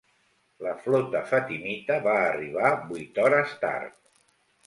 [0.67, 3.95] La flota fatimita va arribar vuit hores tard.